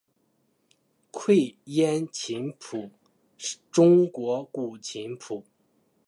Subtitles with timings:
[1.11, 2.89] 愧庵琴谱
[3.69, 5.43] 中国古琴谱。